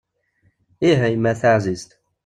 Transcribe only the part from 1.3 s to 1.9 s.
taɛzizt.